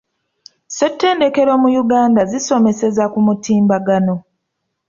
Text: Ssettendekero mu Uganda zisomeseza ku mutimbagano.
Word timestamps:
Ssettendekero 0.67 1.51
mu 1.61 1.69
Uganda 1.83 2.21
zisomeseza 2.31 3.03
ku 3.13 3.19
mutimbagano. 3.25 4.15